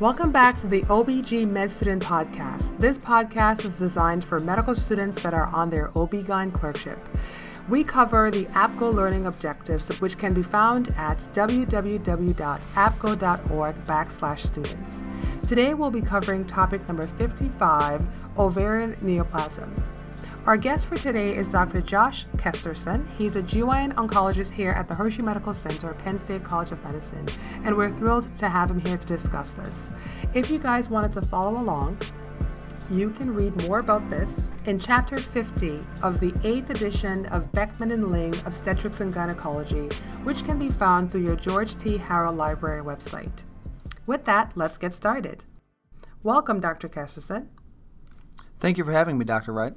[0.00, 2.74] Welcome back to the OBG Med Student Podcast.
[2.78, 6.98] This podcast is designed for medical students that are on their OB-GYN clerkship.
[7.68, 11.84] We cover the APGO learning objectives, which can be found at www.apgo.org
[13.84, 15.02] backslash students.
[15.46, 18.02] Today we'll be covering topic number 55,
[18.38, 19.90] ovarian neoplasms.
[20.46, 21.82] Our guest for today is Dr.
[21.82, 23.06] Josh Kesterson.
[23.18, 27.28] He's a GYN oncologist here at the Hershey Medical Center, Penn State College of Medicine,
[27.62, 29.90] and we're thrilled to have him here to discuss this.
[30.32, 31.98] If you guys wanted to follow along,
[32.90, 37.90] you can read more about this in Chapter 50 of the 8th edition of Beckman
[37.90, 39.94] and Ling Obstetrics and Gynecology,
[40.24, 41.98] which can be found through your George T.
[41.98, 43.44] Harrell Library website.
[44.06, 45.44] With that, let's get started.
[46.22, 46.88] Welcome, Dr.
[46.88, 47.48] Kesterson.
[48.58, 49.52] Thank you for having me, Dr.
[49.52, 49.74] Wright.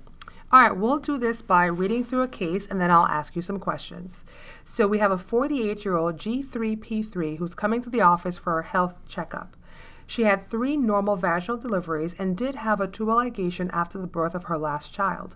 [0.52, 3.42] All right, we'll do this by reading through a case and then I'll ask you
[3.42, 4.24] some questions.
[4.64, 8.66] So, we have a 48 year old G3P3 who's coming to the office for a
[8.66, 9.58] health checkup.
[10.06, 14.36] She had three normal vaginal deliveries and did have a tubal ligation after the birth
[14.36, 15.36] of her last child.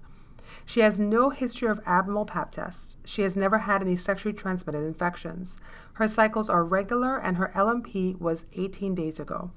[0.65, 2.95] She has no history of abnormal pap tests.
[3.03, 5.57] She has never had any sexually transmitted infections.
[5.93, 9.51] Her cycles are regular and her LMP was 18 days ago.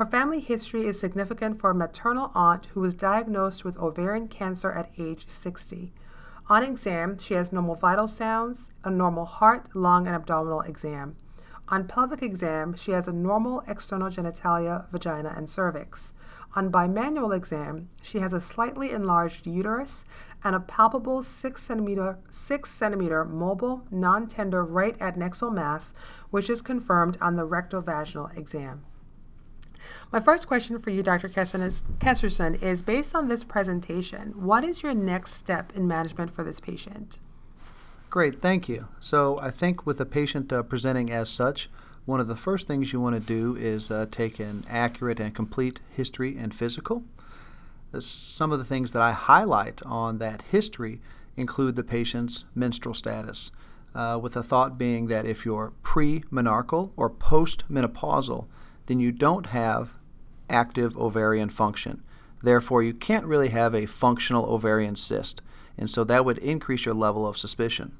[0.00, 4.72] Her family history is significant for a maternal aunt who was diagnosed with ovarian cancer
[4.72, 5.92] at age 60.
[6.48, 11.16] On exam, she has normal vital sounds, a normal heart, lung, and abdominal exam.
[11.68, 16.14] On pelvic exam, she has a normal external genitalia, vagina, and cervix.
[16.56, 20.06] On bimanual exam, she has a slightly enlarged uterus
[20.42, 25.92] and a palpable 6 centimeter, 6 centimeter mobile, non tender right adnexal mass,
[26.30, 28.86] which is confirmed on the rectovaginal exam.
[30.12, 31.28] My first question for you, Dr.
[31.28, 36.58] Kesterson, is based on this presentation, what is your next step in management for this
[36.58, 37.20] patient?
[38.08, 38.88] Great, thank you.
[38.98, 41.70] So, I think with a patient uh, presenting as such,
[42.06, 45.32] one of the first things you want to do is uh, take an accurate and
[45.32, 47.04] complete history and physical.
[48.00, 51.00] Some of the things that I highlight on that history
[51.36, 53.52] include the patient's menstrual status,
[53.94, 58.48] uh, with the thought being that if you're pre menarchal or post menopausal,
[58.86, 59.99] then you don't have
[60.50, 62.02] active ovarian function.
[62.42, 65.42] Therefore, you can't really have a functional ovarian cyst,
[65.76, 67.92] and so that would increase your level of suspicion.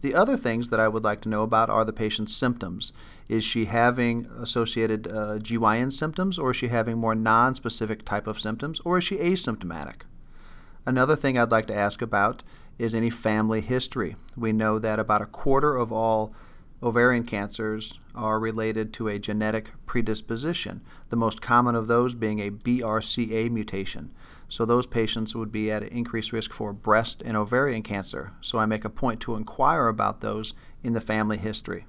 [0.00, 2.92] The other things that I would like to know about are the patient's symptoms.
[3.28, 8.40] Is she having associated uh, GYN symptoms, or is she having more non-specific type of
[8.40, 10.02] symptoms, or is she asymptomatic?
[10.86, 12.42] Another thing I'd like to ask about
[12.78, 14.16] is any family history.
[14.36, 16.34] We know that about a quarter of all
[16.82, 20.80] ovarian cancers are related to a genetic predisposition,
[21.10, 24.10] the most common of those being a BRCA mutation.
[24.48, 28.32] So, those patients would be at increased risk for breast and ovarian cancer.
[28.40, 31.86] So, I make a point to inquire about those in the family history.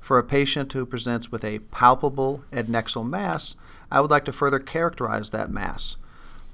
[0.00, 3.56] For a patient who presents with a palpable adnexal mass,
[3.90, 5.96] I would like to further characterize that mass.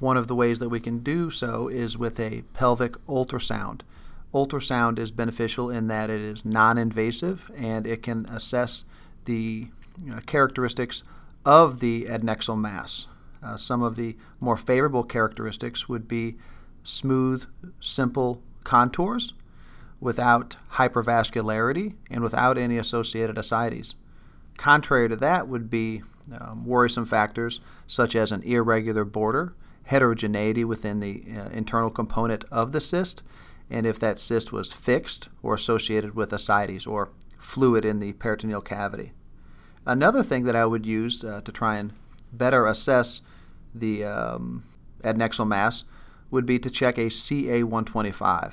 [0.00, 3.82] One of the ways that we can do so is with a pelvic ultrasound
[4.36, 8.84] ultrasound is beneficial in that it is non invasive and it can assess
[9.24, 9.68] the
[10.26, 11.02] characteristics
[11.44, 13.06] of the adnexal mass.
[13.42, 16.36] Uh, some of the more favorable characteristics would be
[16.82, 17.46] smooth,
[17.80, 19.32] simple contours
[20.00, 23.94] without hypervascularity and without any associated ascites.
[24.58, 26.02] Contrary to that would be
[26.38, 29.54] um, worrisome factors such as an irregular border,
[29.84, 33.22] heterogeneity within the uh, internal component of the cyst,
[33.70, 38.60] and if that cyst was fixed or associated with ascites or fluid in the peritoneal
[38.60, 39.12] cavity.
[39.84, 41.92] Another thing that I would use uh, to try and
[42.32, 43.20] better assess
[43.74, 44.64] the um,
[45.02, 45.84] adnexal mass
[46.30, 48.52] would be to check a CA125.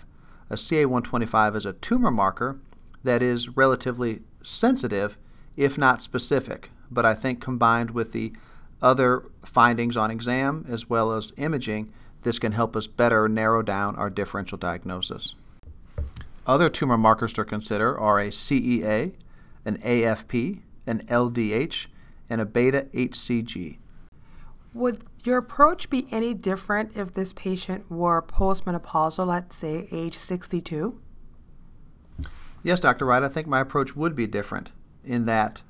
[0.49, 2.59] A CA125 is a tumor marker
[3.03, 5.17] that is relatively sensitive,
[5.57, 8.33] if not specific, but I think combined with the
[8.81, 11.91] other findings on exam as well as imaging,
[12.23, 15.35] this can help us better narrow down our differential diagnosis.
[16.45, 19.13] Other tumor markers to consider are a CEA,
[19.65, 21.87] an AFP, an LDH,
[22.29, 23.77] and a beta HCG.
[24.73, 30.99] Would your approach be any different if this patient were postmenopausal, let's say age 62?
[32.63, 33.05] Yes, Dr.
[33.05, 34.71] Wright, I think my approach would be different
[35.03, 35.61] in that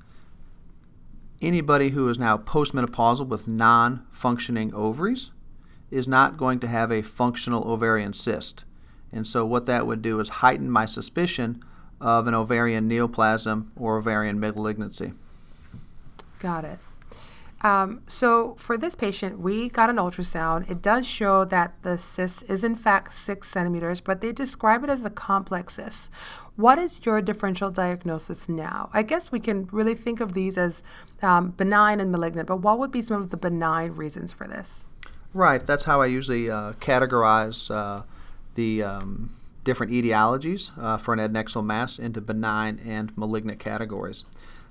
[1.42, 5.30] anybody who is now postmenopausal with non functioning ovaries
[5.94, 8.64] is not going to have a functional ovarian cyst.
[9.12, 11.62] And so, what that would do is heighten my suspicion
[12.00, 15.12] of an ovarian neoplasm or ovarian malignancy.
[16.40, 16.78] Got it.
[17.64, 20.70] Um, so for this patient, we got an ultrasound.
[20.70, 24.90] It does show that the cyst is in fact six centimeters, but they describe it
[24.90, 26.10] as a complex cyst.
[26.56, 28.90] What is your differential diagnosis now?
[28.92, 30.82] I guess we can really think of these as
[31.22, 34.84] um, benign and malignant, but what would be some of the benign reasons for this?
[35.34, 38.04] Right, that's how I usually uh, categorize uh,
[38.54, 39.30] the um,
[39.64, 44.22] different etiologies uh, for an adnexal mass into benign and malignant categories.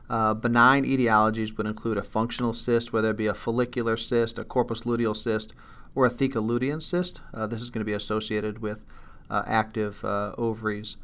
[0.09, 4.45] Uh, benign etiologies would include a functional cyst, whether it be a follicular cyst, a
[4.45, 5.53] corpus luteal cyst,
[5.95, 7.19] or a theca lutein cyst.
[7.33, 8.85] Uh, this is going to be associated with
[9.29, 10.95] uh, active ovaries.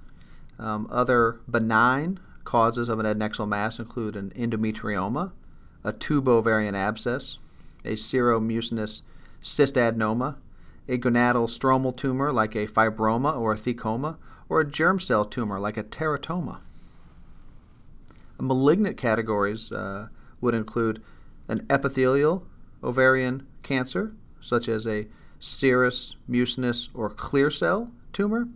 [0.57, 5.33] Um, other benign causes of an adnexal mass include an endometrioma,
[5.83, 7.39] a tubo-ovarian abscess,
[7.83, 9.01] a seromucinous
[9.43, 10.35] cystadenoma,
[10.87, 15.59] a gonadal stromal tumor like a fibroma or a thecoma, or a germ cell tumor
[15.59, 16.59] like a teratoma.
[18.39, 20.07] Malignant categories uh,
[20.41, 21.01] would include
[21.47, 22.45] an epithelial
[22.83, 25.07] ovarian cancer, such as a
[25.39, 28.47] serous, mucinous, or clear cell tumor.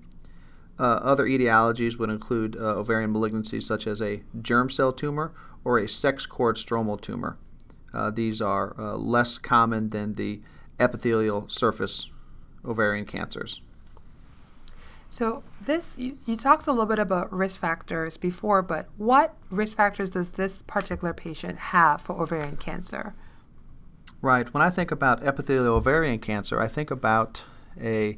[0.80, 5.32] Uh, other etiologies would include uh, ovarian malignancies such as a germ cell tumor
[5.64, 7.38] or a sex cord stromal tumor.
[7.94, 10.42] Uh, these are uh, less common than the
[10.80, 12.10] epithelial surface
[12.66, 13.62] ovarian cancers.
[15.10, 19.78] So this you, you, talked a little bit about risk factors before, but what risk
[19.78, 23.14] factors does this particular patient have for ovarian cancer?
[24.24, 24.52] Right.
[24.52, 27.44] When I think about epithelial ovarian cancer, I think about
[27.80, 28.18] a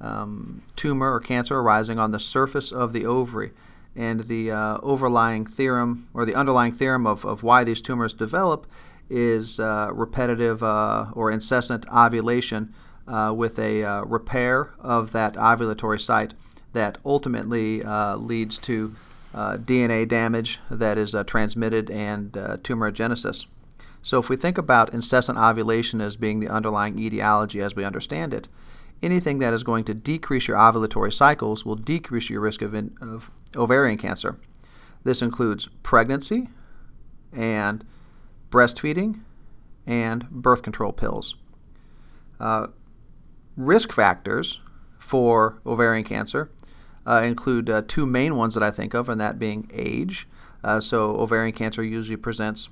[0.00, 3.52] um, tumor or cancer arising on the surface of the ovary.
[3.94, 8.66] And the uh, overlying theorem or the underlying theorem of, of why these tumors develop
[9.08, 12.74] is uh, repetitive uh, or incessant ovulation
[13.06, 16.34] uh, with a uh, repair of that ovulatory site
[16.72, 18.94] that ultimately uh, leads to
[19.34, 23.44] DNA damage that is transmitted and tumorigenesis.
[24.02, 28.32] So, if we think about incessant ovulation as being the underlying etiology as we understand
[28.32, 28.48] it,
[29.02, 32.96] anything that is going to decrease your ovulatory cycles will decrease your risk of, in,
[33.00, 34.38] of ovarian cancer.
[35.04, 36.48] This includes pregnancy
[37.32, 37.84] and
[38.56, 39.20] breastfeeding
[39.86, 41.36] and birth control pills.
[42.40, 42.68] Uh,
[43.54, 44.60] risk factors
[44.98, 46.50] for ovarian cancer
[47.06, 50.26] uh, include uh, two main ones that I think of, and that being age.
[50.64, 52.70] Uh, so, ovarian cancer usually presents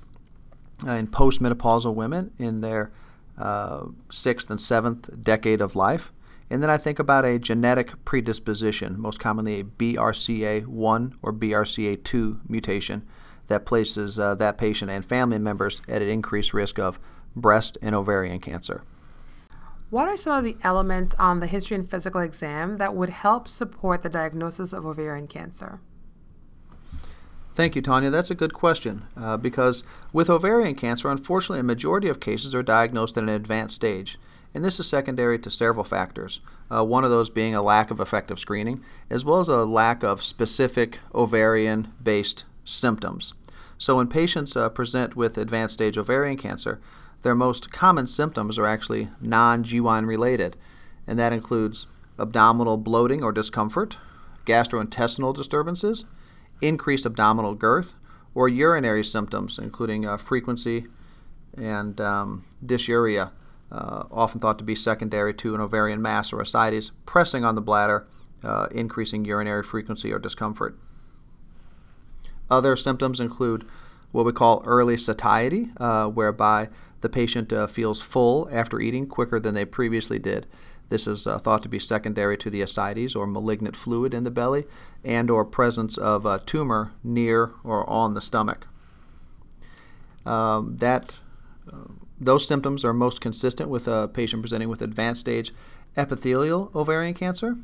[0.87, 2.91] uh, in postmenopausal women in their
[3.37, 6.11] uh, sixth and seventh decade of life.
[6.49, 13.03] And then I think about a genetic predisposition, most commonly a BRCA1 or BRCA2 mutation
[13.47, 16.99] that places uh, that patient and family members at an increased risk of
[17.35, 18.83] breast and ovarian cancer.
[19.89, 23.47] What are some of the elements on the history and physical exam that would help
[23.47, 25.79] support the diagnosis of ovarian cancer?
[27.53, 28.09] Thank you, Tanya.
[28.09, 32.63] That's a good question uh, because with ovarian cancer, unfortunately, a majority of cases are
[32.63, 34.17] diagnosed at an advanced stage,
[34.53, 36.41] and this is secondary to several factors.
[36.69, 40.03] Uh, one of those being a lack of effective screening, as well as a lack
[40.03, 43.33] of specific ovarian based symptoms.
[43.77, 46.81] So, when patients uh, present with advanced stage ovarian cancer,
[47.21, 50.57] their most common symptoms are actually non GYN related,
[51.07, 51.87] and that includes
[52.19, 53.97] abdominal bloating or discomfort,
[54.45, 56.05] gastrointestinal disturbances,
[56.61, 57.93] increased abdominal girth,
[58.33, 60.85] or urinary symptoms, including uh, frequency
[61.57, 63.31] and um, dysuria,
[63.71, 67.61] uh, often thought to be secondary to an ovarian mass or ascites, pressing on the
[67.61, 68.05] bladder,
[68.43, 70.77] uh, increasing urinary frequency or discomfort.
[72.49, 73.65] Other symptoms include
[74.11, 76.69] what we call early satiety, uh, whereby
[77.01, 80.47] the patient uh, feels full after eating quicker than they previously did.
[80.89, 84.31] This is uh, thought to be secondary to the ascites or malignant fluid in the
[84.31, 84.65] belly
[85.03, 88.67] and or presence of a tumor near or on the stomach.
[90.25, 91.19] Um, that
[91.71, 95.53] uh, those symptoms are most consistent with a patient presenting with advanced stage
[95.97, 97.57] epithelial ovarian cancer.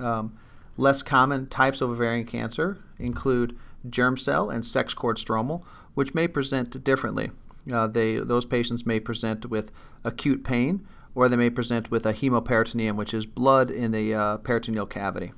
[0.00, 0.38] Um,
[0.76, 3.58] less common types of ovarian cancer include
[3.88, 5.62] germ cell and sex cord stromal,
[5.94, 7.30] which may present differently.
[7.72, 9.70] Uh, they, those patients may present with
[10.04, 14.36] acute pain or they may present with a hemoperitoneum, which is blood in the uh,
[14.38, 15.32] peritoneal cavity.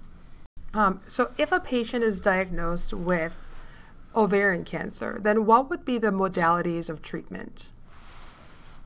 [0.74, 3.34] Um, so, if a patient is diagnosed with
[4.14, 7.72] ovarian cancer, then what would be the modalities of treatment?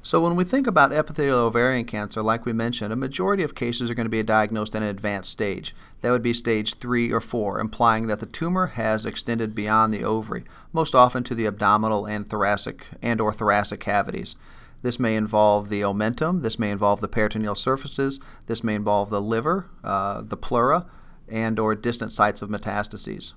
[0.07, 3.89] So, when we think about epithelial ovarian cancer, like we mentioned, a majority of cases
[3.89, 5.75] are going to be diagnosed in an advanced stage.
[6.03, 10.05] That would be stage three or four, implying that the tumor has extended beyond the
[10.05, 10.45] ovary,
[10.75, 14.37] most often to the abdominal and thoracic and or thoracic cavities.
[14.83, 16.43] This may involve the omentum.
[16.43, 18.21] This may involve the peritoneal surfaces.
[18.45, 20.85] This may involve the liver, uh, the pleura,
[21.31, 23.33] and or distant sites of metastases.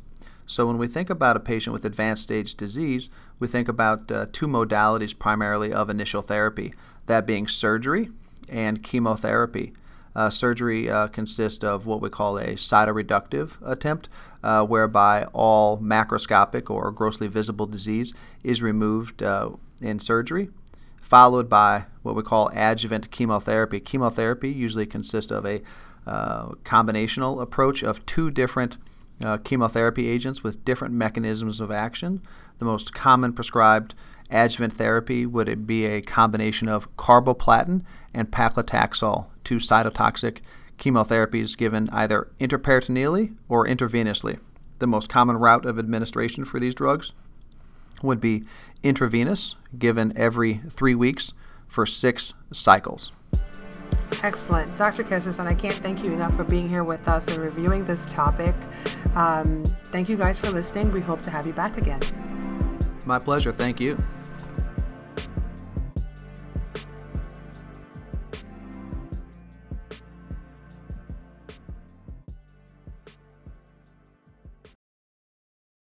[0.50, 4.26] So when we think about a patient with advanced stage disease, we think about uh,
[4.32, 6.74] two modalities primarily of initial therapy
[7.06, 8.10] that being surgery
[8.50, 9.74] and chemotherapy.
[10.16, 14.10] Uh, surgery uh, consists of what we call a cytoreductive attempt,
[14.44, 18.14] uh, whereby all macroscopic or grossly visible disease
[18.44, 20.50] is removed uh, in surgery,
[21.02, 23.80] followed by what we call adjuvant chemotherapy.
[23.80, 25.62] Chemotherapy usually consists of a
[26.08, 28.78] uh, combinational approach of two different
[29.24, 32.22] uh, chemotherapy agents with different mechanisms of action.
[32.60, 33.94] The most common prescribed
[34.30, 37.84] adjuvant therapy would be a combination of carboplatin
[38.14, 40.40] and paclitaxel, two cytotoxic
[40.78, 44.40] chemotherapies given either intraperitoneally or intravenously.
[44.80, 47.12] The most common route of administration for these drugs
[48.04, 48.44] would be
[48.84, 51.34] intravenous, given every three weeks
[51.68, 53.12] for six cycles.
[54.24, 54.76] Excellent.
[54.78, 55.04] Dr.
[55.04, 58.56] and I can't thank you enough for being here with us and reviewing this topic.
[59.16, 60.92] Um, thank you guys for listening.
[60.92, 62.00] We hope to have you back again.
[63.08, 63.54] My pleasure.
[63.54, 63.98] Thank you.